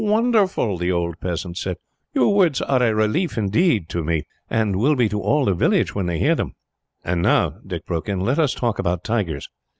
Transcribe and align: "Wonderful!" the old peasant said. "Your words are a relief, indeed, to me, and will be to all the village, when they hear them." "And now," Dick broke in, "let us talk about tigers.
"Wonderful!" 0.03 0.79
the 0.79 0.91
old 0.91 1.19
peasant 1.19 1.59
said. 1.59 1.77
"Your 2.15 2.33
words 2.33 2.59
are 2.59 2.81
a 2.81 2.95
relief, 2.95 3.37
indeed, 3.37 3.87
to 3.89 4.03
me, 4.03 4.23
and 4.49 4.77
will 4.77 4.95
be 4.95 5.07
to 5.09 5.21
all 5.21 5.45
the 5.45 5.53
village, 5.53 5.93
when 5.93 6.07
they 6.07 6.17
hear 6.17 6.33
them." 6.33 6.55
"And 7.05 7.21
now," 7.21 7.59
Dick 7.67 7.85
broke 7.85 8.09
in, 8.09 8.19
"let 8.19 8.39
us 8.39 8.55
talk 8.55 8.79
about 8.79 9.03
tigers. 9.03 9.47